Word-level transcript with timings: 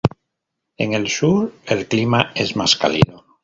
En 0.85 0.95
el 1.01 1.05
sur, 1.17 1.53
el 1.77 1.87
clima 1.87 2.31
es 2.33 2.55
más 2.55 2.75
cálido. 2.75 3.23